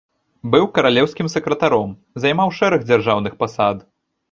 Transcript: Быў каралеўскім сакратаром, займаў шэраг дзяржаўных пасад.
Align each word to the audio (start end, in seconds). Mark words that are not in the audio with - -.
Быў 0.53 0.63
каралеўскім 0.77 1.29
сакратаром, 1.35 1.93
займаў 2.25 2.57
шэраг 2.59 2.89
дзяржаўных 2.91 3.33
пасад. 3.45 3.89